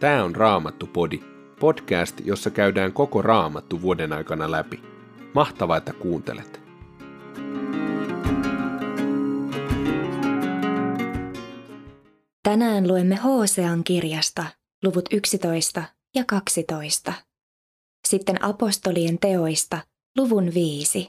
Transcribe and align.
Tämä 0.00 0.24
on 0.24 0.36
Raamattu-podi, 0.36 1.20
podcast, 1.60 2.20
jossa 2.24 2.50
käydään 2.50 2.92
koko 2.92 3.22
Raamattu 3.22 3.82
vuoden 3.82 4.12
aikana 4.12 4.50
läpi. 4.50 4.82
Mahtavaa, 5.34 5.76
että 5.76 5.92
kuuntelet. 5.92 6.60
Tänään 12.42 12.88
luemme 12.88 13.16
Hosean 13.16 13.84
kirjasta 13.84 14.44
luvut 14.84 15.08
11 15.12 15.82
ja 16.14 16.24
12. 16.24 17.12
Sitten 18.08 18.44
apostolien 18.44 19.18
teoista 19.18 19.78
luvun 20.16 20.54
5. 20.54 21.08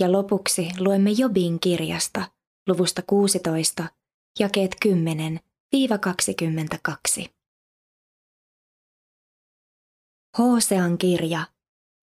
Ja 0.00 0.12
lopuksi 0.12 0.68
luemme 0.78 1.10
Jobin 1.10 1.60
kirjasta 1.60 2.22
luvusta 2.68 3.02
16 3.06 3.84
jakeet 4.38 4.76
10-22. 7.24 7.39
Hosean 10.38 10.98
kirja, 10.98 11.46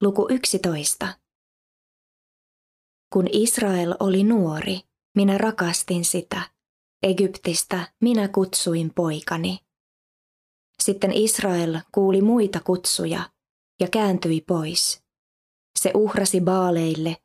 luku 0.02 0.28
11. 0.30 1.08
Kun 3.14 3.26
Israel 3.32 3.96
oli 4.00 4.24
nuori, 4.24 4.80
minä 5.16 5.38
rakastin 5.38 6.06
sitä. 6.06 6.42
Egyptistä 7.04 7.94
minä 8.02 8.28
kutsuin 8.28 8.94
poikani. 8.96 9.60
Sitten 10.84 11.12
Israel 11.12 11.80
kuuli 11.92 12.22
muita 12.22 12.60
kutsuja 12.60 13.30
ja 13.80 13.88
kääntyi 13.88 14.42
pois. 14.42 15.04
Se 15.80 15.92
uhrasi 15.96 16.42
baaleille, 16.42 17.18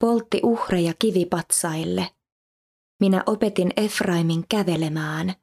poltti 0.00 0.40
uhreja 0.42 0.94
kivipatsaille. 0.98 2.10
Minä 3.00 3.22
opetin 3.26 3.72
Efraimin 3.76 4.44
kävelemään, 4.48 5.34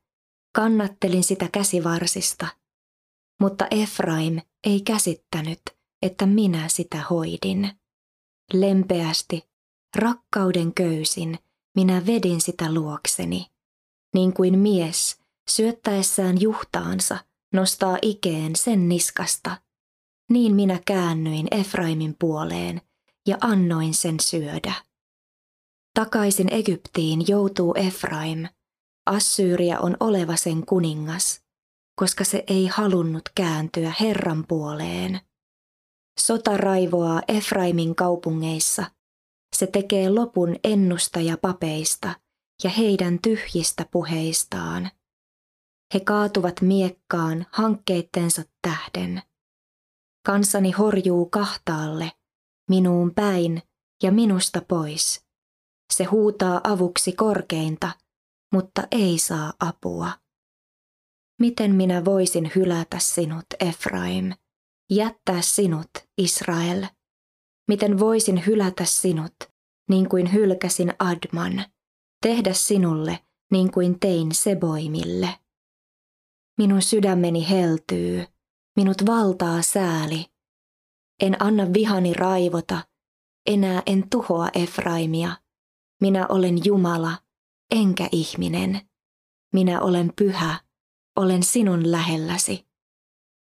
kannattelin 0.56 1.24
sitä 1.24 1.50
käsivarsista. 1.54 2.48
Mutta 3.42 3.68
Efraim 3.72 4.42
ei 4.68 4.82
käsittänyt, 4.82 5.62
että 6.02 6.26
minä 6.26 6.70
sitä 6.70 7.04
hoidin. 7.10 7.70
Lempeästi, 8.54 9.50
rakkauden 9.96 10.74
köysin, 10.74 11.40
minä 11.76 12.06
vedin 12.06 12.42
sitä 12.42 12.74
luokseni, 12.74 13.48
niin 14.14 14.34
kuin 14.34 14.60
mies 14.60 15.20
syöttäessään 15.50 16.42
juhtaansa 16.42 17.18
nostaa 17.54 17.98
ikeen 18.02 18.56
sen 18.56 18.90
niskasta. 18.90 19.62
Niin 20.30 20.56
minä 20.56 20.80
käännyin 20.86 21.48
Efraimin 21.52 22.16
puoleen 22.20 22.82
ja 23.28 23.38
annoin 23.42 23.94
sen 23.94 24.20
syödä. 24.20 24.74
Takaisin 25.94 26.54
Egyptiin 26.54 27.28
joutuu 27.28 27.74
Efraim. 27.78 28.48
Assyyria 29.06 29.80
on 29.80 29.98
oleva 30.00 30.36
sen 30.36 30.66
kuningas, 30.66 31.47
koska 32.00 32.24
se 32.24 32.44
ei 32.48 32.68
halunnut 32.68 33.30
kääntyä 33.36 33.94
Herran 34.00 34.46
puoleen. 34.48 35.20
Sota 36.20 36.58
raivoaa 36.58 37.22
Efraimin 37.28 37.96
kaupungeissa. 37.96 38.86
Se 39.56 39.68
tekee 39.68 40.10
lopun 40.10 40.56
ennustajapapeista 40.64 42.16
ja 42.64 42.70
heidän 42.70 43.20
tyhjistä 43.20 43.86
puheistaan. 43.92 44.92
He 45.94 46.00
kaatuvat 46.00 46.62
miekkaan 46.62 47.46
hankkeittensa 47.52 48.44
tähden. 48.62 49.22
Kansani 50.26 50.72
horjuu 50.72 51.26
kahtaalle, 51.26 52.12
minuun 52.70 53.14
päin 53.14 53.62
ja 54.04 54.12
minusta 54.12 54.62
pois. 54.68 55.26
Se 55.94 56.04
huutaa 56.04 56.62
avuksi 56.64 57.12
korkeinta, 57.12 57.92
mutta 58.54 58.88
ei 58.92 59.18
saa 59.18 59.54
apua. 59.60 60.12
Miten 61.40 61.76
minä 61.76 62.06
voisin 62.06 62.52
hylätä 62.56 63.00
sinut, 63.00 63.46
Efraim, 63.60 64.34
jättää 64.90 65.42
sinut, 65.42 65.90
Israel? 66.18 66.86
Miten 67.68 68.00
voisin 68.00 68.46
hylätä 68.46 68.86
sinut, 68.86 69.36
niin 69.90 70.10
kuin 70.10 70.34
hylkäsin 70.34 70.94
Adman, 71.00 71.66
tehdä 72.22 72.54
sinulle 72.54 73.20
niin 73.52 73.72
kuin 73.72 74.00
tein 74.00 74.36
Seboimille? 74.36 75.40
Minun 76.58 76.82
sydämeni 76.82 77.50
heltyy, 77.50 78.26
minut 78.76 79.06
valtaa 79.06 79.62
sääli. 79.62 80.26
En 81.22 81.42
anna 81.44 81.74
vihani 81.74 82.14
raivota, 82.14 82.88
enää 83.46 83.82
en 83.86 84.10
tuhoa 84.10 84.50
Efraimia. 84.54 85.38
Minä 86.02 86.28
olen 86.28 86.66
Jumala, 86.66 87.18
enkä 87.72 88.10
ihminen. 88.12 88.82
Minä 89.54 89.82
olen 89.82 90.14
pyhä, 90.16 90.60
olen 91.18 91.44
sinun 91.44 91.92
lähelläsi. 91.92 92.68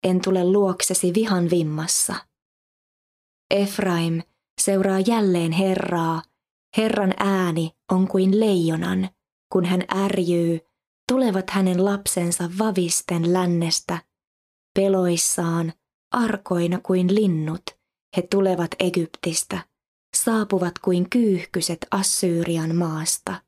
En 0.04 0.22
tule 0.22 0.44
luoksesi 0.44 1.14
vihan 1.14 1.50
vimmassa. 1.50 2.16
Efraim 3.52 4.22
seuraa 4.62 5.00
jälleen 5.00 5.52
Herraa. 5.52 6.22
Herran 6.78 7.14
ääni 7.20 7.72
on 7.92 8.08
kuin 8.08 8.40
leijonan, 8.40 9.10
kun 9.52 9.66
hän 9.66 9.82
ärjyy, 9.96 10.60
tulevat 11.12 11.50
hänen 11.50 11.86
lapsensa 11.86 12.50
vavisten 12.60 13.34
lännestä, 13.34 14.02
peloissaan, 14.76 15.74
arkoina 16.12 16.80
kuin 16.80 17.16
linnut, 17.16 17.64
he 18.18 18.22
tulevat 18.22 18.72
Egyptistä, 18.80 19.60
saapuvat 20.18 20.80
kuin 20.80 21.10
kyyhkyset 21.10 21.88
Assyrian 21.92 22.76
maasta. 22.76 23.42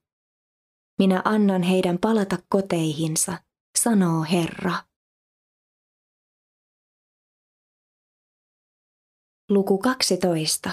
Minä 0.99 1.21
annan 1.25 1.63
heidän 1.63 1.97
palata 1.97 2.37
koteihinsa, 2.49 3.37
sanoo 3.83 4.23
Herra. 4.31 4.83
Luku 9.49 9.77
12. 9.77 10.69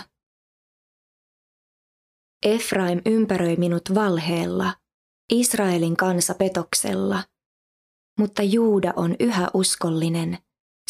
Efraim 2.42 3.00
ympäröi 3.06 3.56
minut 3.56 3.82
valheella, 3.94 4.74
Israelin 5.32 5.96
kansa 5.96 6.34
petoksella, 6.34 7.24
mutta 8.18 8.42
Juuda 8.42 8.92
on 8.96 9.16
yhä 9.20 9.48
uskollinen, 9.54 10.38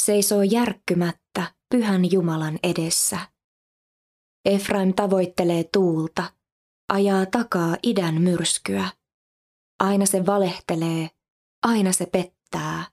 seisoo 0.01 0.43
järkkymättä 0.43 1.55
pyhän 1.71 2.13
Jumalan 2.13 2.59
edessä. 2.63 3.19
Efraim 4.45 4.95
tavoittelee 4.95 5.65
tuulta, 5.73 6.33
ajaa 6.89 7.27
takaa 7.27 7.77
idän 7.83 8.23
myrskyä. 8.23 8.89
Aina 9.81 10.07
se 10.07 10.27
valehtelee, 10.27 11.16
aina 11.67 11.93
se 11.93 12.07
pettää. 12.07 12.85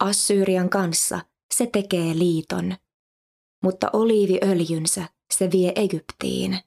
Assyrian 0.00 0.70
kanssa 0.70 1.20
se 1.54 1.66
tekee 1.72 2.18
liiton, 2.18 2.76
mutta 3.62 3.90
oliiviöljynsä 3.92 5.08
se 5.34 5.50
vie 5.50 5.72
Egyptiin. 5.76 6.58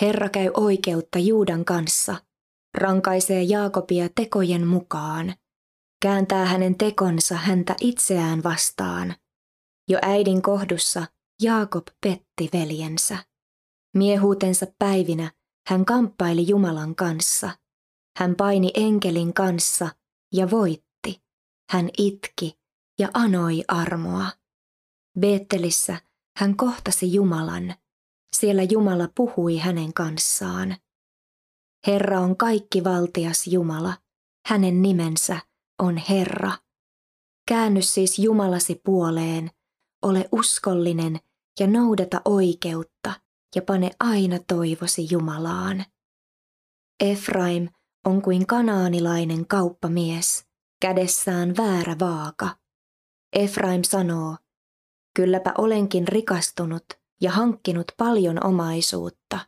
Herra 0.00 0.28
käy 0.28 0.50
oikeutta 0.54 1.18
Juudan 1.18 1.64
kanssa, 1.64 2.16
rankaisee 2.74 3.42
Jaakobia 3.42 4.08
tekojen 4.14 4.66
mukaan, 4.66 5.34
kääntää 6.02 6.44
hänen 6.44 6.78
tekonsa 6.78 7.34
häntä 7.34 7.74
itseään 7.80 8.42
vastaan. 8.42 9.14
Jo 9.88 9.98
äidin 10.02 10.42
kohdussa 10.42 11.06
Jaakob 11.42 11.86
petti 12.00 12.50
veljensä. 12.52 13.18
Miehuutensa 13.96 14.66
päivinä 14.78 15.32
hän 15.68 15.84
kamppaili 15.84 16.48
Jumalan 16.48 16.94
kanssa. 16.94 17.50
Hän 18.18 18.36
paini 18.36 18.70
enkelin 18.74 19.34
kanssa 19.34 19.88
ja 20.34 20.50
voitti. 20.50 21.22
Hän 21.70 21.90
itki 21.98 22.58
ja 22.98 23.08
anoi 23.14 23.64
armoa. 23.68 24.26
Beettelissä 25.20 26.00
hän 26.38 26.56
kohtasi 26.56 27.14
Jumalan. 27.14 27.74
Siellä 28.36 28.62
Jumala 28.62 29.08
puhui 29.14 29.58
hänen 29.58 29.94
kanssaan. 29.94 30.76
Herra 31.86 32.20
on 32.20 32.36
kaikki 32.36 32.84
valtias 32.84 33.46
Jumala. 33.46 33.96
Hänen 34.46 34.82
nimensä 34.82 35.40
on 35.82 35.96
Herra. 35.96 36.52
Käänny 37.48 37.82
siis 37.82 38.18
Jumalasi 38.18 38.80
puoleen, 38.84 39.50
ole 40.02 40.28
uskollinen 40.32 41.20
ja 41.60 41.66
noudata 41.66 42.20
oikeutta 42.24 43.20
ja 43.54 43.62
pane 43.62 43.90
aina 44.00 44.38
toivosi 44.48 45.06
Jumalaan. 45.10 45.84
Efraim 47.00 47.68
on 48.04 48.22
kuin 48.22 48.46
kanaanilainen 48.46 49.46
kauppamies, 49.46 50.46
kädessään 50.80 51.56
väärä 51.56 51.96
vaaka. 52.00 52.56
Efraim 53.32 53.82
sanoo, 53.82 54.36
kylläpä 55.16 55.52
olenkin 55.58 56.08
rikastunut 56.08 56.84
ja 57.20 57.30
hankkinut 57.30 57.92
paljon 57.96 58.46
omaisuutta. 58.46 59.38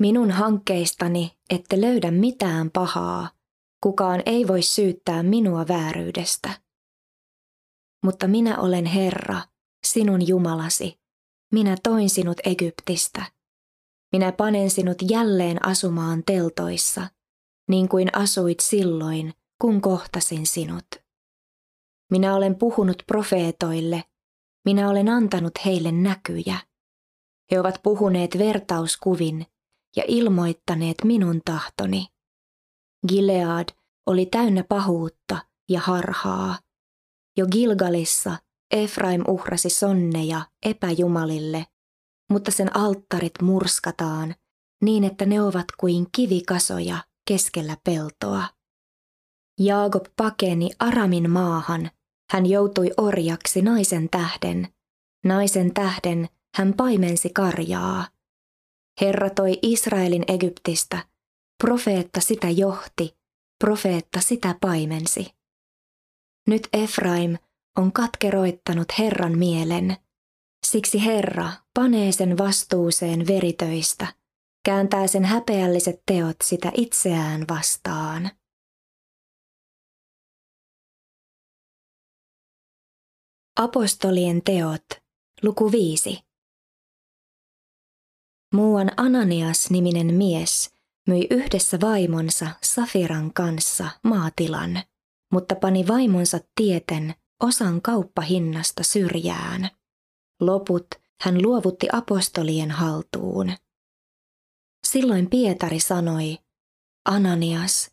Minun 0.00 0.30
hankkeistani 0.30 1.38
ette 1.50 1.80
löydä 1.80 2.10
mitään 2.10 2.70
pahaa, 2.70 3.30
kukaan 3.82 4.22
ei 4.26 4.48
voi 4.48 4.62
syyttää 4.62 5.22
minua 5.22 5.68
vääryydestä. 5.68 6.60
Mutta 8.04 8.28
minä 8.28 8.58
olen 8.58 8.84
Herra, 8.84 9.40
sinun 9.86 10.28
Jumalasi, 10.28 11.00
minä 11.52 11.76
toin 11.82 12.10
sinut 12.10 12.40
Egyptistä. 12.44 13.24
Minä 14.12 14.32
panen 14.32 14.70
sinut 14.70 14.96
jälleen 15.10 15.66
asumaan 15.66 16.22
teltoissa, 16.26 17.08
niin 17.68 17.88
kuin 17.88 18.08
asuit 18.12 18.60
silloin, 18.60 19.34
kun 19.60 19.80
kohtasin 19.80 20.46
sinut. 20.46 20.86
Minä 22.10 22.34
olen 22.34 22.54
puhunut 22.54 23.02
profeetoille, 23.06 24.04
minä 24.64 24.90
olen 24.90 25.08
antanut 25.08 25.52
heille 25.64 25.92
näkyjä. 25.92 26.58
He 27.50 27.60
ovat 27.60 27.80
puhuneet 27.82 28.38
vertauskuvin 28.38 29.46
ja 29.96 30.04
ilmoittaneet 30.08 30.96
minun 31.04 31.40
tahtoni. 31.44 32.06
Gilead 33.08 33.68
oli 34.06 34.26
täynnä 34.26 34.64
pahuutta 34.68 35.38
ja 35.68 35.80
harhaa. 35.80 36.58
Jo 37.36 37.46
Gilgalissa 37.46 38.36
Efraim 38.70 39.24
uhrasi 39.28 39.70
sonneja 39.70 40.40
epäjumalille, 40.66 41.66
mutta 42.30 42.50
sen 42.50 42.76
alttarit 42.76 43.42
murskataan 43.42 44.34
niin, 44.82 45.04
että 45.04 45.26
ne 45.26 45.42
ovat 45.42 45.66
kuin 45.80 46.06
kivikasoja 46.12 47.07
keskellä 47.28 47.76
peltoa. 47.84 48.44
Jaakob 49.60 50.06
pakeni 50.16 50.70
Aramin 50.78 51.30
maahan. 51.30 51.90
Hän 52.32 52.46
joutui 52.46 52.90
orjaksi 52.96 53.62
naisen 53.62 54.08
tähden. 54.10 54.68
Naisen 55.24 55.74
tähden 55.74 56.28
hän 56.56 56.74
paimensi 56.74 57.30
karjaa. 57.30 58.08
Herra 59.00 59.30
toi 59.30 59.58
Israelin 59.62 60.24
Egyptistä. 60.28 61.04
Profeetta 61.64 62.20
sitä 62.20 62.50
johti, 62.50 63.16
profeetta 63.64 64.20
sitä 64.20 64.54
paimensi. 64.60 65.26
Nyt 66.46 66.68
Efraim 66.72 67.36
on 67.78 67.92
katkeroittanut 67.92 68.88
Herran 68.98 69.38
mielen. 69.38 69.96
Siksi 70.66 71.04
Herra 71.04 71.52
panee 71.74 72.12
sen 72.12 72.38
vastuuseen 72.38 73.26
veritöistä, 73.26 74.06
kääntää 74.68 75.06
sen 75.06 75.24
häpeälliset 75.24 76.02
teot 76.06 76.36
sitä 76.44 76.72
itseään 76.76 77.44
vastaan. 77.50 78.30
Apostolien 83.60 84.42
teot, 84.42 84.84
luku 85.42 85.72
5. 85.72 86.20
Muuan 88.54 88.90
Ananias-niminen 88.96 90.14
mies 90.14 90.70
myi 91.06 91.26
yhdessä 91.30 91.80
vaimonsa 91.80 92.46
Safiran 92.62 93.32
kanssa 93.32 93.90
maatilan, 94.04 94.82
mutta 95.32 95.54
pani 95.54 95.86
vaimonsa 95.86 96.40
tieten 96.54 97.14
osan 97.42 97.82
kauppahinnasta 97.82 98.82
syrjään. 98.82 99.70
Loput 100.40 100.86
hän 101.20 101.42
luovutti 101.42 101.88
apostolien 101.92 102.70
haltuun. 102.70 103.52
Silloin 104.92 105.30
Pietari 105.30 105.80
sanoi, 105.80 106.38
Ananias, 107.08 107.90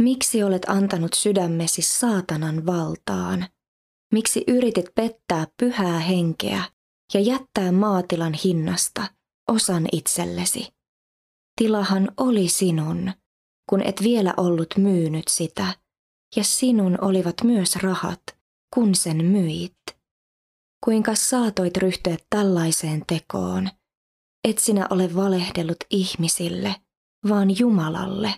miksi 0.00 0.42
olet 0.42 0.62
antanut 0.68 1.14
sydämesi 1.14 1.82
saatanan 1.82 2.66
valtaan? 2.66 3.46
Miksi 4.12 4.44
yritit 4.48 4.86
pettää 4.94 5.46
pyhää 5.56 5.98
henkeä 5.98 6.64
ja 7.14 7.20
jättää 7.20 7.72
maatilan 7.72 8.34
hinnasta 8.44 9.06
osan 9.48 9.86
itsellesi? 9.92 10.68
Tilahan 11.56 12.08
oli 12.16 12.48
sinun, 12.48 13.12
kun 13.70 13.82
et 13.82 14.02
vielä 14.02 14.34
ollut 14.36 14.74
myynyt 14.76 15.28
sitä, 15.28 15.66
ja 16.36 16.44
sinun 16.44 16.98
olivat 17.00 17.36
myös 17.44 17.76
rahat, 17.76 18.22
kun 18.74 18.94
sen 18.94 19.24
myit. 19.24 19.76
Kuinka 20.84 21.14
saatoit 21.14 21.76
ryhtyä 21.76 22.16
tällaiseen 22.30 23.04
tekoon? 23.06 23.70
Et 24.44 24.58
sinä 24.58 24.86
ole 24.90 25.14
valehdellut 25.14 25.76
ihmisille, 25.90 26.74
vaan 27.28 27.58
Jumalalle. 27.58 28.34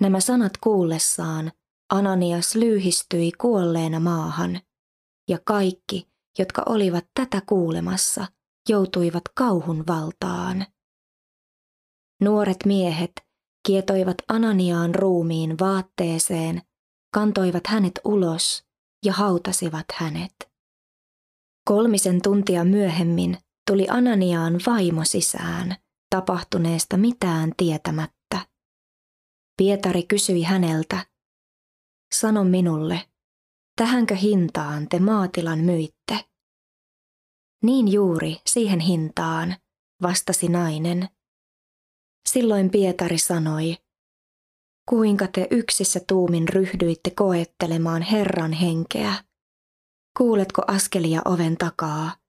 Nämä 0.00 0.20
sanat 0.20 0.52
kuullessaan 0.56 1.52
Ananias 1.92 2.54
lyhistyi 2.54 3.32
kuolleena 3.32 4.00
maahan, 4.00 4.60
ja 5.28 5.38
kaikki, 5.44 6.08
jotka 6.38 6.62
olivat 6.66 7.06
tätä 7.14 7.42
kuulemassa, 7.48 8.26
joutuivat 8.68 9.22
kauhun 9.34 9.84
valtaan. 9.86 10.66
Nuoret 12.20 12.64
miehet 12.64 13.12
kietoivat 13.66 14.16
Ananiaan 14.28 14.94
ruumiin 14.94 15.58
vaatteeseen, 15.58 16.62
kantoivat 17.14 17.66
hänet 17.66 18.00
ulos 18.04 18.64
ja 19.04 19.12
hautasivat 19.12 19.86
hänet. 19.94 20.34
Kolmisen 21.64 22.22
tuntia 22.22 22.64
myöhemmin 22.64 23.38
tuli 23.66 23.86
Ananiaan 23.90 24.60
vaimo 24.66 25.04
sisään, 25.04 25.76
tapahtuneesta 26.10 26.96
mitään 26.96 27.52
tietämättä. 27.56 28.46
Pietari 29.56 30.02
kysyi 30.02 30.42
häneltä, 30.42 31.06
sano 32.14 32.44
minulle, 32.44 33.08
tähänkö 33.76 34.14
hintaan 34.14 34.88
te 34.88 34.98
maatilan 34.98 35.58
myitte? 35.58 36.24
Niin 37.62 37.92
juuri 37.92 38.36
siihen 38.46 38.80
hintaan, 38.80 39.56
vastasi 40.02 40.48
nainen. 40.48 41.08
Silloin 42.28 42.70
Pietari 42.70 43.18
sanoi, 43.18 43.76
kuinka 44.88 45.26
te 45.26 45.48
yksissä 45.50 46.00
tuumin 46.08 46.48
ryhdyitte 46.48 47.10
koettelemaan 47.10 48.02
Herran 48.02 48.52
henkeä. 48.52 49.14
Kuuletko 50.18 50.62
askelia 50.66 51.22
oven 51.24 51.56
takaa? 51.56 52.25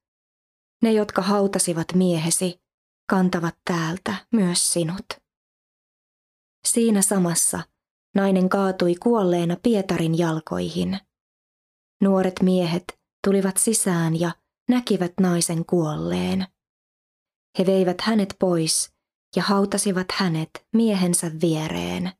Ne, 0.81 0.91
jotka 0.91 1.21
hautasivat 1.21 1.87
miehesi, 1.93 2.61
kantavat 3.09 3.55
täältä 3.65 4.15
myös 4.31 4.73
sinut. 4.73 5.05
Siinä 6.67 7.01
samassa 7.01 7.59
nainen 8.15 8.49
kaatui 8.49 8.95
kuolleena 8.95 9.57
Pietarin 9.63 10.17
jalkoihin. 10.17 10.99
Nuoret 12.01 12.35
miehet 12.41 12.83
tulivat 13.27 13.57
sisään 13.57 14.19
ja 14.19 14.31
näkivät 14.69 15.13
naisen 15.21 15.65
kuolleen. 15.65 16.47
He 17.59 17.65
veivät 17.65 18.01
hänet 18.01 18.35
pois 18.39 18.93
ja 19.35 19.43
hautasivat 19.43 20.07
hänet 20.13 20.49
miehensä 20.73 21.31
viereen. 21.41 22.11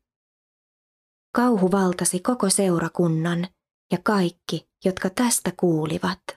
Kauhu 1.36 1.72
valtasi 1.72 2.20
koko 2.20 2.50
seurakunnan 2.50 3.48
ja 3.92 3.98
kaikki, 4.04 4.70
jotka 4.86 5.10
tästä 5.10 5.52
kuulivat. 5.58 6.37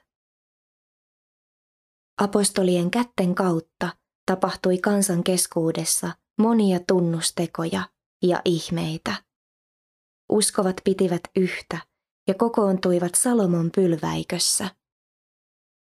Apostolien 2.20 2.90
kätten 2.90 3.34
kautta 3.34 3.96
tapahtui 4.26 4.78
kansan 4.78 5.24
keskuudessa 5.24 6.12
monia 6.38 6.80
tunnustekoja 6.88 7.88
ja 8.22 8.42
ihmeitä. 8.44 9.22
Uskovat 10.32 10.76
pitivät 10.84 11.20
yhtä 11.36 11.78
ja 12.28 12.34
kokoontuivat 12.34 13.14
Salomon 13.14 13.70
pylväikössä. 13.74 14.70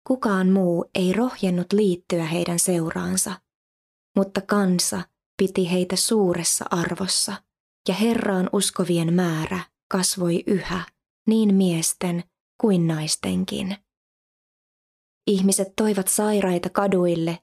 Kukaan 0.06 0.50
muu 0.50 0.90
ei 0.94 1.12
rohjennut 1.12 1.72
liittyä 1.72 2.24
heidän 2.24 2.58
seuraansa, 2.58 3.40
mutta 4.16 4.40
kansa 4.40 5.02
piti 5.36 5.70
heitä 5.70 5.96
suuressa 5.96 6.64
arvossa, 6.70 7.42
ja 7.88 7.94
Herraan 7.94 8.50
uskovien 8.52 9.14
määrä 9.14 9.60
kasvoi 9.90 10.44
yhä, 10.46 10.86
niin 11.26 11.54
miesten 11.54 12.24
kuin 12.60 12.86
naistenkin. 12.86 13.76
Ihmiset 15.30 15.72
toivat 15.76 16.08
sairaita 16.08 16.70
kaduille 16.70 17.38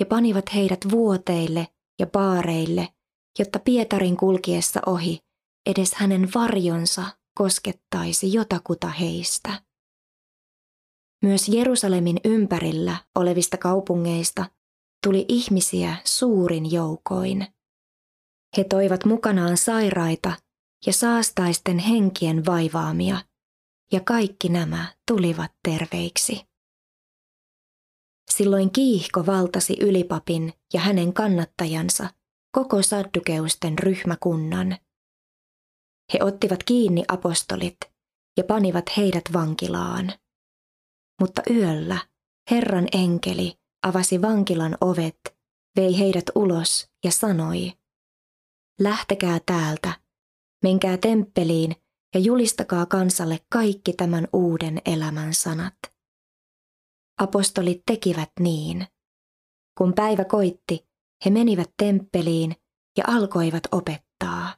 ja 0.00 0.06
panivat 0.06 0.54
heidät 0.54 0.80
vuoteille 0.90 1.68
ja 1.98 2.06
paareille, 2.06 2.88
jotta 3.38 3.58
Pietarin 3.58 4.16
kulkiessa 4.16 4.80
ohi 4.86 5.18
edes 5.66 5.94
hänen 5.94 6.28
varjonsa 6.34 7.04
koskettaisi 7.34 8.32
jotakuta 8.32 8.88
heistä. 8.88 9.62
Myös 11.22 11.48
Jerusalemin 11.48 12.20
ympärillä 12.24 12.96
olevista 13.14 13.56
kaupungeista 13.56 14.50
tuli 15.06 15.24
ihmisiä 15.28 15.96
suurin 16.04 16.72
joukoin. 16.72 17.46
He 18.56 18.64
toivat 18.64 19.04
mukanaan 19.04 19.56
sairaita 19.56 20.32
ja 20.86 20.92
saastaisten 20.92 21.78
henkien 21.78 22.46
vaivaamia, 22.46 23.18
ja 23.92 24.00
kaikki 24.00 24.48
nämä 24.48 24.94
tulivat 25.08 25.52
terveiksi. 25.68 26.47
Silloin 28.32 28.70
kiihko 28.70 29.26
valtasi 29.26 29.76
ylipapin 29.80 30.52
ja 30.74 30.80
hänen 30.80 31.12
kannattajansa 31.12 32.10
koko 32.52 32.82
saddukeusten 32.82 33.78
ryhmäkunnan. 33.78 34.76
He 36.12 36.18
ottivat 36.22 36.62
kiinni 36.62 37.04
apostolit 37.08 37.76
ja 38.36 38.44
panivat 38.44 38.84
heidät 38.96 39.24
vankilaan. 39.32 40.12
Mutta 41.20 41.42
yöllä 41.50 41.98
Herran 42.50 42.88
enkeli 42.92 43.58
avasi 43.86 44.22
vankilan 44.22 44.76
ovet, 44.80 45.38
vei 45.76 45.98
heidät 45.98 46.24
ulos 46.34 46.88
ja 47.04 47.10
sanoi, 47.10 47.72
lähtekää 48.80 49.40
täältä, 49.46 50.00
menkää 50.62 50.96
temppeliin 50.96 51.76
ja 52.14 52.20
julistakaa 52.20 52.86
kansalle 52.86 53.38
kaikki 53.52 53.92
tämän 53.92 54.28
uuden 54.32 54.82
elämän 54.84 55.34
sanat. 55.34 55.74
Apostolit 57.18 57.82
tekivät 57.86 58.30
niin. 58.40 58.86
Kun 59.78 59.92
päivä 59.94 60.24
koitti, 60.24 60.88
he 61.24 61.30
menivät 61.30 61.70
temppeliin 61.76 62.56
ja 62.96 63.04
alkoivat 63.06 63.62
opettaa. 63.72 64.54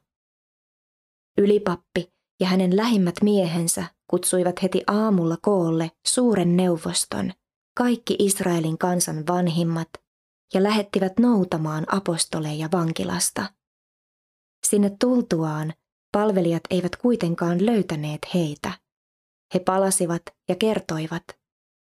Ylipappi 1.39 2.13
ja 2.41 2.47
hänen 2.47 2.77
lähimmät 2.77 3.15
miehensä 3.23 3.85
kutsuivat 4.11 4.63
heti 4.63 4.83
aamulla 4.87 5.37
koolle 5.43 5.91
suuren 6.07 6.57
neuvoston, 6.57 7.33
kaikki 7.77 8.17
Israelin 8.19 8.79
kansan 8.79 9.27
vanhimmat, 9.29 9.89
ja 10.55 10.63
lähettivät 10.63 11.19
noutamaan 11.19 11.85
apostoleja 11.95 12.69
vankilasta. 12.73 13.53
Sinne 14.67 14.97
tultuaan 15.01 15.73
palvelijat 16.13 16.63
eivät 16.71 16.97
kuitenkaan 16.97 17.67
löytäneet 17.67 18.21
heitä. 18.35 18.73
He 19.55 19.59
palasivat 19.61 20.23
ja 20.49 20.57
kertoivat, 20.57 21.40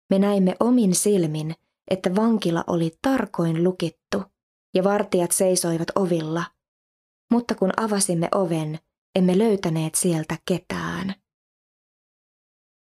me 0.10 0.20
näimme 0.20 0.56
omin 0.60 0.96
silmin, 0.96 1.56
että 1.92 2.16
vankila 2.16 2.64
oli 2.68 2.92
tarkoin 3.02 3.64
lukittu 3.64 4.24
ja 4.74 4.84
vartijat 4.84 5.32
seisoivat 5.32 5.88
ovilla, 5.96 6.44
mutta 7.32 7.56
kun 7.56 7.72
avasimme 7.78 8.28
oven, 8.36 8.80
emme 9.16 9.38
löytäneet 9.38 9.96
sieltä 9.96 10.38
ketään. 10.46 11.16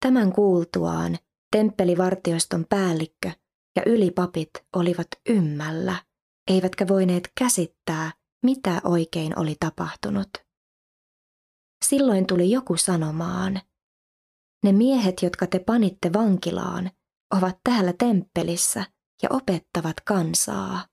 Tämän 0.00 0.32
kuultuaan 0.32 1.18
temppelivartioston 1.56 2.66
päällikkö 2.68 3.30
ja 3.76 3.82
ylipapit 3.86 4.50
olivat 4.76 5.08
ymmällä, 5.28 5.96
eivätkä 6.50 6.88
voineet 6.88 7.32
käsittää, 7.38 8.12
mitä 8.42 8.80
oikein 8.84 9.38
oli 9.38 9.56
tapahtunut. 9.60 10.28
Silloin 11.84 12.26
tuli 12.26 12.50
joku 12.50 12.76
sanomaan, 12.76 13.60
ne 14.64 14.72
miehet, 14.72 15.22
jotka 15.22 15.46
te 15.46 15.58
panitte 15.58 16.12
vankilaan, 16.12 16.90
ovat 17.32 17.58
täällä 17.64 17.92
temppelissä 17.98 18.84
ja 19.22 19.28
opettavat 19.32 20.00
kansaa. 20.00 20.86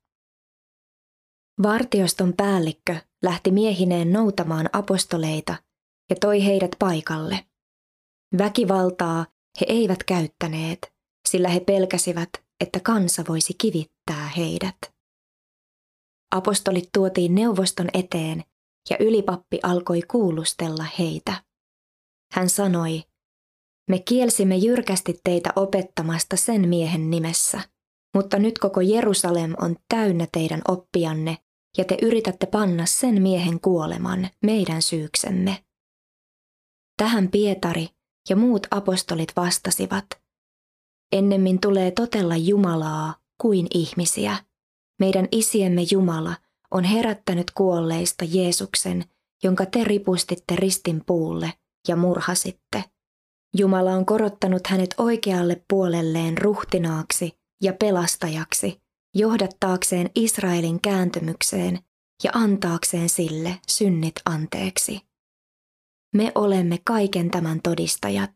Vartioston 1.63 2.33
päällikkö 2.37 2.95
lähti 3.23 3.51
miehineen 3.51 4.13
noutamaan 4.13 4.69
apostoleita 4.73 5.55
ja 6.09 6.15
toi 6.21 6.45
heidät 6.45 6.71
paikalle. 6.79 7.45
Väkivaltaa 8.37 9.25
he 9.61 9.65
eivät 9.69 10.03
käyttäneet, 10.03 10.93
sillä 11.29 11.49
he 11.49 11.59
pelkäsivät, 11.59 12.29
että 12.59 12.79
kansa 12.79 13.23
voisi 13.27 13.53
kivittää 13.53 14.27
heidät. 14.37 14.77
Apostolit 16.31 16.89
tuotiin 16.93 17.35
neuvoston 17.35 17.89
eteen 17.93 18.43
ja 18.89 18.97
ylipappi 18.99 19.59
alkoi 19.63 20.01
kuulustella 20.01 20.85
heitä. 20.99 21.43
Hän 22.33 22.49
sanoi, 22.49 23.03
me 23.89 23.99
kielsimme 23.99 24.55
jyrkästi 24.55 25.19
teitä 25.23 25.49
opettamasta 25.55 26.35
sen 26.35 26.69
miehen 26.69 27.09
nimessä, 27.09 27.61
mutta 28.15 28.39
nyt 28.39 28.59
koko 28.59 28.81
Jerusalem 28.81 29.53
on 29.61 29.75
täynnä 29.89 30.27
teidän 30.31 30.61
oppianne 30.67 31.37
ja 31.77 31.85
te 31.85 31.97
yritätte 32.01 32.45
panna 32.45 32.85
sen 32.85 33.21
miehen 33.21 33.59
kuoleman 33.59 34.29
meidän 34.43 34.81
syyksemme. 34.81 35.63
Tähän 36.97 37.27
Pietari 37.31 37.87
ja 38.29 38.35
muut 38.35 38.67
apostolit 38.71 39.31
vastasivat, 39.35 40.05
ennemmin 41.11 41.61
tulee 41.61 41.91
totella 41.91 42.35
Jumalaa 42.35 43.15
kuin 43.41 43.67
ihmisiä. 43.73 44.37
Meidän 44.99 45.27
isiemme 45.31 45.81
Jumala 45.91 46.35
on 46.71 46.83
herättänyt 46.83 47.51
kuolleista 47.51 48.25
Jeesuksen, 48.25 49.05
jonka 49.43 49.65
te 49.65 49.83
ripustitte 49.83 50.55
ristin 50.55 51.03
puulle 51.05 51.53
ja 51.87 51.95
murhasitte. 51.95 52.83
Jumala 53.57 53.91
on 53.91 54.05
korottanut 54.05 54.67
hänet 54.67 54.95
oikealle 54.97 55.63
puolelleen 55.69 56.37
ruhtinaaksi 56.37 57.39
ja 57.63 57.73
pelastajaksi, 57.73 58.81
johdattaakseen 59.15 60.09
Israelin 60.15 60.81
kääntymykseen 60.81 61.79
ja 62.23 62.31
antaakseen 62.33 63.09
sille 63.09 63.59
synnit 63.67 64.15
anteeksi. 64.25 65.01
Me 66.15 66.31
olemme 66.35 66.77
kaiken 66.85 67.31
tämän 67.31 67.61
todistajat, 67.61 68.31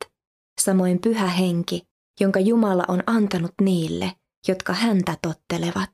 samoin 0.61 1.01
pyhä 1.01 1.27
henki, 1.27 1.83
jonka 2.19 2.39
Jumala 2.39 2.83
on 2.87 3.03
antanut 3.07 3.53
niille, 3.61 4.11
jotka 4.47 4.73
häntä 4.73 5.17
tottelevat. 5.21 5.93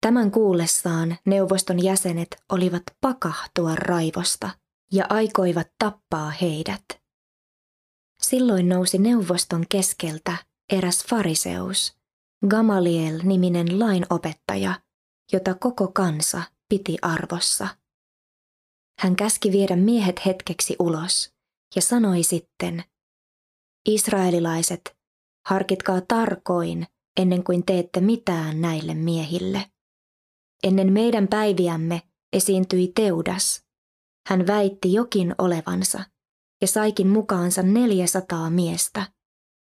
Tämän 0.00 0.30
kuullessaan 0.30 1.16
neuvoston 1.26 1.82
jäsenet 1.82 2.36
olivat 2.52 2.82
pakahtua 3.00 3.74
raivosta 3.74 4.50
ja 4.92 5.06
aikoivat 5.08 5.68
tappaa 5.78 6.30
heidät. 6.30 6.99
Silloin 8.22 8.68
nousi 8.68 8.98
neuvoston 8.98 9.64
keskeltä 9.68 10.36
eräs 10.72 11.04
fariseus, 11.04 11.96
Gamaliel-niminen 12.48 13.78
lainopettaja, 13.78 14.80
jota 15.32 15.54
koko 15.54 15.88
kansa 15.88 16.42
piti 16.68 16.98
arvossa. 17.02 17.68
Hän 18.98 19.16
käski 19.16 19.52
viedä 19.52 19.76
miehet 19.76 20.26
hetkeksi 20.26 20.76
ulos 20.78 21.32
ja 21.76 21.82
sanoi 21.82 22.22
sitten, 22.22 22.84
Israelilaiset, 23.88 24.96
harkitkaa 25.46 26.00
tarkoin 26.00 26.86
ennen 27.20 27.44
kuin 27.44 27.66
teette 27.66 28.00
mitään 28.00 28.60
näille 28.60 28.94
miehille. 28.94 29.70
Ennen 30.62 30.92
meidän 30.92 31.28
päiviämme 31.28 32.02
esiintyi 32.32 32.92
Teudas. 32.94 33.64
Hän 34.28 34.46
väitti 34.46 34.92
jokin 34.92 35.34
olevansa 35.38 36.04
ja 36.60 36.66
saikin 36.66 37.08
mukaansa 37.08 37.62
400 37.62 38.50
miestä, 38.50 39.12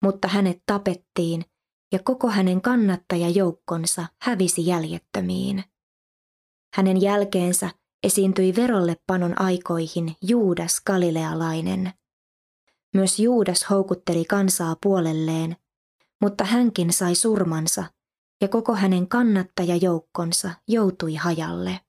mutta 0.03 0.27
hänet 0.27 0.63
tapettiin 0.65 1.45
ja 1.91 1.99
koko 2.03 2.29
hänen 2.29 2.61
kannattajajoukkonsa 2.61 4.07
hävisi 4.21 4.67
jäljettömiin. 4.67 5.63
Hänen 6.75 7.01
jälkeensä 7.01 7.69
esiintyi 8.03 8.55
verollepanon 8.55 9.41
aikoihin 9.41 10.15
Juudas 10.21 10.81
Galilealainen. 10.85 11.93
Myös 12.93 13.19
Juudas 13.19 13.69
houkutteli 13.69 14.25
kansaa 14.25 14.75
puolelleen, 14.83 15.55
mutta 16.21 16.43
hänkin 16.43 16.93
sai 16.93 17.15
surmansa 17.15 17.83
ja 18.41 18.47
koko 18.47 18.75
hänen 18.75 19.07
kannattajajoukkonsa 19.07 20.51
joutui 20.67 21.15
hajalle. 21.15 21.79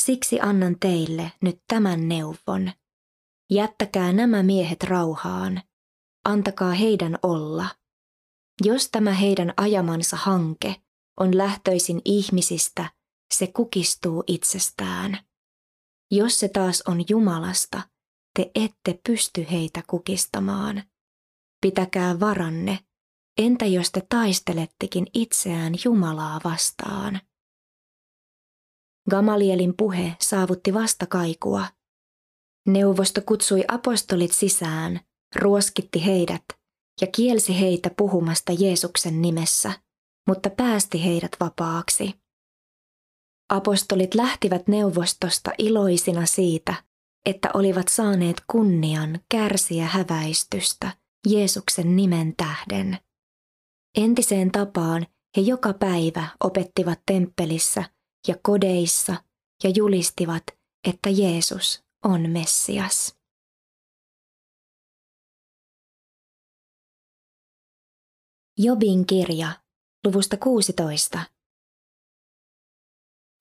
Siksi 0.00 0.40
annan 0.40 0.76
teille 0.80 1.32
nyt 1.42 1.62
tämän 1.68 2.08
neuvon. 2.08 2.72
Jättäkää 3.50 4.12
nämä 4.12 4.42
miehet 4.42 4.82
rauhaan. 4.82 5.62
Antakaa 6.24 6.72
heidän 6.72 7.18
olla. 7.22 7.66
Jos 8.64 8.90
tämä 8.90 9.12
heidän 9.12 9.54
ajamansa 9.56 10.16
hanke 10.16 10.76
on 11.20 11.38
lähtöisin 11.38 12.02
ihmisistä, 12.04 12.90
se 13.34 13.46
kukistuu 13.46 14.24
itsestään. 14.26 15.18
Jos 16.10 16.38
se 16.38 16.48
taas 16.48 16.82
on 16.86 17.04
Jumalasta, 17.08 17.82
te 18.34 18.50
ette 18.54 19.00
pysty 19.06 19.46
heitä 19.50 19.82
kukistamaan. 19.86 20.82
Pitäkää 21.60 22.20
varanne, 22.20 22.78
entä 23.38 23.66
jos 23.66 23.90
te 23.90 24.02
taistelettekin 24.08 25.06
itseään 25.14 25.74
Jumalaa 25.84 26.40
vastaan? 26.44 27.20
Gamalielin 29.10 29.74
puhe 29.76 30.16
saavutti 30.20 30.74
vastakaikua. 30.74 31.66
Neuvosto 32.66 33.20
kutsui 33.26 33.64
apostolit 33.68 34.32
sisään, 34.32 35.00
ruoskitti 35.36 36.06
heidät 36.06 36.44
ja 37.00 37.06
kielsi 37.06 37.60
heitä 37.60 37.90
puhumasta 37.96 38.52
Jeesuksen 38.52 39.22
nimessä, 39.22 39.72
mutta 40.28 40.50
päästi 40.50 41.04
heidät 41.04 41.36
vapaaksi. 41.40 42.14
Apostolit 43.50 44.14
lähtivät 44.14 44.68
neuvostosta 44.68 45.50
iloisina 45.58 46.26
siitä, 46.26 46.74
että 47.26 47.50
olivat 47.54 47.88
saaneet 47.88 48.42
kunnian 48.46 49.20
kärsiä 49.30 49.86
häväistystä 49.86 50.96
Jeesuksen 51.28 51.96
nimen 51.96 52.34
tähden. 52.36 52.98
Entiseen 53.96 54.50
tapaan 54.50 55.06
he 55.36 55.42
joka 55.42 55.72
päivä 55.72 56.28
opettivat 56.44 57.00
temppelissä 57.06 57.84
ja 58.28 58.36
kodeissa 58.42 59.16
ja 59.64 59.70
julistivat, 59.76 60.42
että 60.88 61.10
Jeesus 61.10 61.82
on 62.04 62.30
Messias. 62.30 63.16
Jobin 68.58 69.06
kirja, 69.06 69.52
luvusta 70.06 70.36
16. 70.36 71.20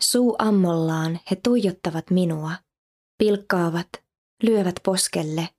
Suu 0.02 0.36
ammollaan 0.40 1.20
he 1.32 1.36
tuijottavat 1.36 2.10
minua, 2.10 2.52
pilkkaavat, 3.18 3.90
lyövät 4.44 4.76
poskelle. 4.86 5.50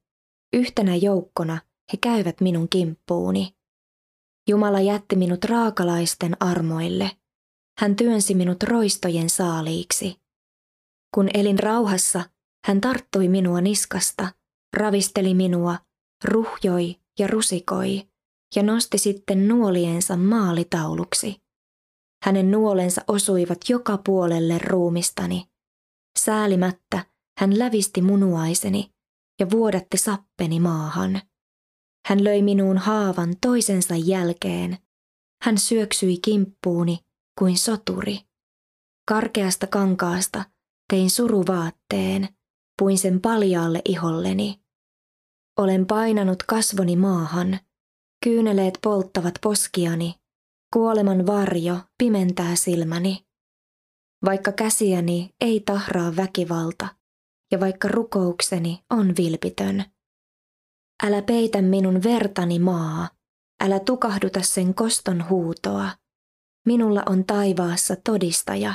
Yhtenä 0.52 0.97
joukkona 0.97 1.61
he 1.92 1.97
käyvät 1.97 2.40
minun 2.40 2.69
kimppuuni. 2.69 3.57
Jumala 4.49 4.80
jätti 4.80 5.16
minut 5.16 5.45
raakalaisten 5.45 6.37
armoille. 6.40 7.11
Hän 7.78 7.97
työnsi 7.97 8.35
minut 8.35 8.62
roistojen 8.62 9.30
saaliiksi. 9.30 10.21
Kun 11.14 11.28
elin 11.35 11.59
rauhassa, 11.59 12.30
hän 12.67 12.81
tarttui 12.81 13.29
minua 13.29 13.61
niskasta, 13.61 14.33
ravisteli 14.76 15.35
minua, 15.35 15.79
ruhjoi 16.25 16.97
ja 17.19 17.26
rusikoi 17.26 18.09
ja 18.57 18.62
nosti 18.62 18.99
sitten 18.99 19.49
nuoliensa 19.49 20.17
maalitauluksi. 20.17 21.43
Hänen 22.25 22.50
nuolensa 22.50 23.02
osuivat 23.09 23.59
joka 23.69 23.99
puolelle 23.99 24.59
ruumistani. 24.59 25.47
Säälimättä 26.19 27.05
hän 27.38 27.59
lävisti 27.59 28.02
munuaiseni 28.02 28.90
ja 29.40 29.50
vuodatti 29.50 29.97
sappeni 29.97 30.61
maahan. 30.61 31.21
Hän 32.07 32.25
löi 32.25 32.43
minuun 32.43 32.79
haavan 32.79 33.35
toisensa 33.40 33.95
jälkeen. 33.97 34.79
Hän 35.45 35.59
syöksyi 35.59 36.19
kimppuuni 36.25 36.99
kuin 37.38 37.59
soturi. 37.59 38.19
Karkeasta 39.09 39.67
kankaasta 39.67 40.45
tein 40.90 41.11
suruvaatteen, 41.11 42.29
puin 42.80 42.99
sen 42.99 43.20
paljaalle 43.20 43.82
iholleni. 43.84 44.60
Olen 45.58 45.87
painanut 45.87 46.42
kasvoni 46.42 46.96
maahan, 46.96 47.58
kyyneleet 48.25 48.78
polttavat 48.82 49.34
poskiani, 49.42 50.14
kuoleman 50.72 51.26
varjo 51.26 51.76
pimentää 51.99 52.56
silmäni. 52.56 53.26
Vaikka 54.25 54.52
käsiäni 54.52 55.34
ei 55.40 55.60
tahraa 55.60 56.16
väkivalta, 56.16 56.88
ja 57.52 57.60
vaikka 57.60 57.88
rukoukseni 57.88 58.84
on 58.90 59.14
vilpitön. 59.18 59.84
Älä 61.02 61.22
peitä 61.22 61.62
minun 61.62 62.02
vertani 62.02 62.58
maa, 62.58 63.08
älä 63.64 63.80
tukahduta 63.80 64.42
sen 64.42 64.75
koston 64.75 65.28
huutoa. 65.28 65.90
Minulla 66.66 67.02
on 67.06 67.25
taivaassa 67.25 67.96
todistaja. 68.04 68.75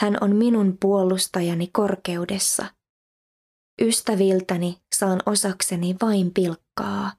Hän 0.00 0.18
on 0.20 0.36
minun 0.36 0.76
puolustajani 0.80 1.66
korkeudessa. 1.66 2.75
Ystäviltäni 3.82 4.82
saan 4.94 5.22
osakseni 5.26 5.96
vain 6.02 6.34
pilkkaa, 6.34 7.12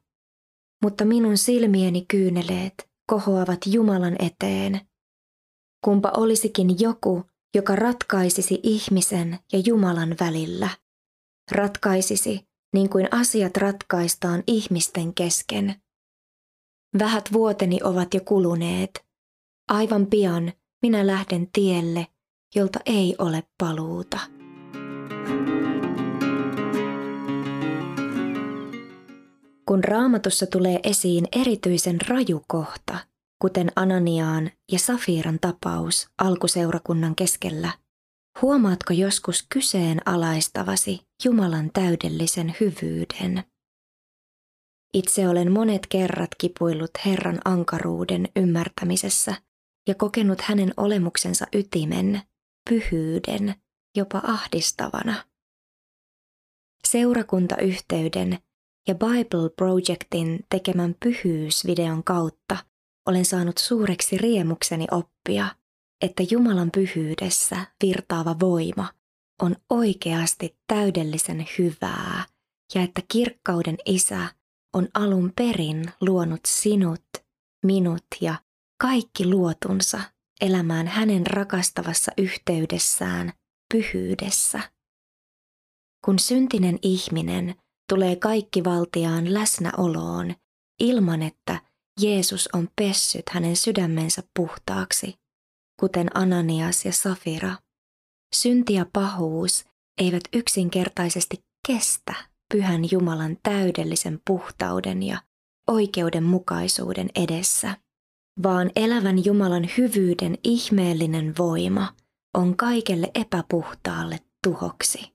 mutta 0.83 1.05
minun 1.05 1.37
silmieni 1.37 2.05
kyyneleet 2.07 2.89
kohoavat 3.07 3.59
Jumalan 3.65 4.15
eteen. 4.19 4.81
Kumpa 5.83 6.11
olisikin 6.17 6.79
joku, 6.79 7.23
joka 7.55 7.75
ratkaisisi 7.75 8.59
ihmisen 8.63 9.39
ja 9.53 9.59
Jumalan 9.65 10.15
välillä. 10.19 10.69
Ratkaisisi 11.51 12.47
niin 12.73 12.89
kuin 12.89 13.07
asiat 13.11 13.57
ratkaistaan 13.57 14.43
ihmisten 14.47 15.13
kesken. 15.13 15.81
Vähät 16.99 17.33
vuoteni 17.33 17.79
ovat 17.83 18.13
jo 18.13 18.21
kuluneet. 18.25 19.05
Aivan 19.69 20.05
pian 20.05 20.53
minä 20.81 21.07
lähden 21.07 21.49
tielle, 21.53 22.07
jolta 22.55 22.79
ei 22.85 23.15
ole 23.17 23.43
paluuta. 23.57 24.36
Kun 29.67 29.83
raamatussa 29.83 30.47
tulee 30.47 30.79
esiin 30.83 31.27
erityisen 31.31 32.01
raju 32.07 32.43
kohta, 32.47 32.97
kuten 33.41 33.71
Ananiaan 33.75 34.51
ja 34.71 34.79
Safiran 34.79 35.39
tapaus 35.41 36.07
alkuseurakunnan 36.17 37.15
keskellä, 37.15 37.71
huomaatko 38.41 38.93
joskus 38.93 39.45
kyseenalaistavasi 39.49 41.07
Jumalan 41.25 41.69
täydellisen 41.73 42.55
hyvyyden? 42.59 43.43
Itse 44.93 45.29
olen 45.29 45.51
monet 45.51 45.87
kerrat 45.87 46.29
kipuillut 46.37 46.91
Herran 47.05 47.39
ankaruuden 47.45 48.29
ymmärtämisessä 48.35 49.35
ja 49.87 49.95
kokenut 49.95 50.41
hänen 50.41 50.73
olemuksensa 50.77 51.45
ytimen, 51.55 52.21
pyhyyden, 52.69 53.55
jopa 53.97 54.21
ahdistavana. 54.23 55.23
Seurakuntayhteyden 56.87 58.39
ja 58.87 58.95
Bible 58.95 59.49
Projectin 59.55 60.39
tekemän 60.49 60.95
pyhyysvideon 61.05 62.03
kautta 62.03 62.57
olen 63.07 63.25
saanut 63.25 63.57
suureksi 63.57 64.17
riemukseni 64.17 64.87
oppia, 64.91 65.55
että 66.01 66.23
Jumalan 66.31 66.71
pyhyydessä 66.71 67.67
virtaava 67.83 68.35
voima 68.39 68.89
on 69.41 69.55
oikeasti 69.69 70.57
täydellisen 70.67 71.45
hyvää 71.57 72.25
ja 72.75 72.81
että 72.81 73.01
kirkkauden 73.11 73.77
isä 73.85 74.27
on 74.73 74.87
alun 74.93 75.33
perin 75.35 75.85
luonut 76.01 76.41
sinut, 76.47 77.05
minut 77.65 78.05
ja 78.21 78.35
kaikki 78.81 79.27
luotunsa 79.27 79.99
elämään 80.41 80.87
hänen 80.87 81.27
rakastavassa 81.27 82.11
yhteydessään 82.17 83.33
pyhyydessä. 83.73 84.59
Kun 86.05 86.19
syntinen 86.19 86.79
ihminen 86.81 87.55
tulee 87.89 88.15
kaikki 88.15 88.63
valtiaan 88.63 89.33
läsnäoloon 89.33 90.35
ilman, 90.79 91.21
että 91.21 91.61
Jeesus 92.01 92.49
on 92.53 92.69
pessyt 92.75 93.29
hänen 93.29 93.55
sydämensä 93.55 94.23
puhtaaksi, 94.35 95.15
kuten 95.79 96.17
Ananias 96.17 96.85
ja 96.85 96.93
Safira. 96.93 97.55
Synti 98.35 98.73
ja 98.73 98.85
pahuus 98.93 99.65
eivät 100.01 100.23
yksinkertaisesti 100.33 101.37
kestä 101.67 102.13
pyhän 102.53 102.81
Jumalan 102.91 103.37
täydellisen 103.43 104.19
puhtauden 104.27 105.03
ja 105.03 105.21
oikeudenmukaisuuden 105.67 107.09
edessä, 107.15 107.77
vaan 108.43 108.71
elävän 108.75 109.25
Jumalan 109.25 109.69
hyvyyden 109.77 110.37
ihmeellinen 110.43 111.33
voima 111.37 111.93
on 112.37 112.57
kaikelle 112.57 113.11
epäpuhtaalle 113.15 114.19
tuhoksi. 114.43 115.13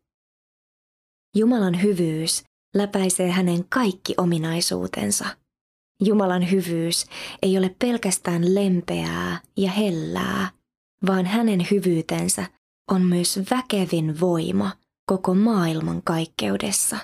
Jumalan 1.37 1.83
hyvyys 1.83 2.45
läpäisee 2.75 3.31
hänen 3.31 3.65
kaikki 3.69 4.15
ominaisuutensa. 4.17 5.27
Jumalan 6.01 6.51
hyvyys 6.51 7.07
ei 7.43 7.59
ole 7.59 7.77
pelkästään 7.79 8.55
lempeää 8.55 9.41
ja 9.57 9.71
hellää, 9.71 10.51
vaan 11.07 11.27
hänen 11.27 11.67
hyvyytensä 11.71 12.47
on 12.91 13.03
myös 13.03 13.41
väkevin 13.51 14.21
voima 14.21 14.73
koko 15.07 15.35
maailman 15.35 16.03
kaikkeudessa. 16.03 16.97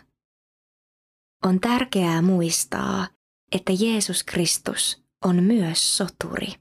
On 1.44 1.61
tärkeää 1.61 2.22
muistaa, 2.22 3.09
että 3.52 3.72
Jeesus 3.78 4.24
Kristus 4.24 5.02
on 5.24 5.42
myös 5.44 5.96
soturi. 5.96 6.52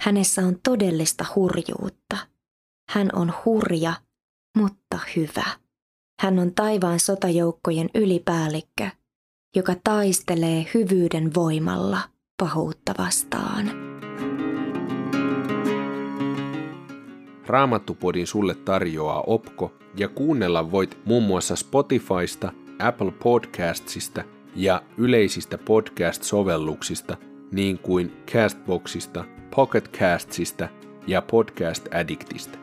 Hänessä 0.00 0.46
on 0.46 0.60
todellista 0.64 1.26
hurjuutta. 1.34 2.16
Hän 2.88 3.10
on 3.12 3.32
hurja, 3.44 3.94
mutta 4.56 4.98
hyvä. 5.16 5.61
Hän 6.22 6.38
on 6.38 6.54
taivaan 6.54 7.00
sotajoukkojen 7.00 7.90
ylipäällikkö, 7.94 8.86
joka 9.56 9.74
taistelee 9.84 10.66
hyvyyden 10.74 11.34
voimalla 11.34 11.98
pahuutta 12.42 12.94
vastaan. 12.98 13.70
Raamattupodin 17.46 18.26
sulle 18.26 18.54
tarjoaa 18.54 19.24
Opko 19.26 19.72
ja 19.96 20.08
kuunnella 20.08 20.70
voit 20.70 20.98
muun 21.04 21.22
muassa 21.22 21.56
Spotifysta, 21.56 22.52
Apple 22.78 23.12
Podcastsista 23.22 24.24
ja 24.56 24.82
yleisistä 24.96 25.58
podcast-sovelluksista 25.58 27.16
niin 27.52 27.78
kuin 27.78 28.12
Castboxista, 28.32 29.24
Pocket 29.56 29.98
Castsista 29.98 30.68
ja 31.06 31.22
Podcast 31.22 31.94
Addictista. 31.94 32.58